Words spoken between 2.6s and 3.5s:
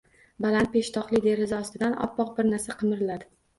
qimirladi.